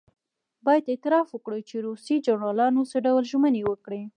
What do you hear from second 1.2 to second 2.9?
وکړو چې روسي جنرالانو